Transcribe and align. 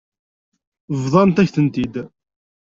Bḍant-ak-ten-id. 1.01 1.95